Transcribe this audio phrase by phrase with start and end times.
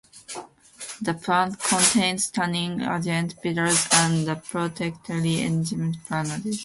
[0.99, 5.07] The plant contains tanning agents, bitters, and the proteolytic
[5.45, 6.59] enzyme primverase.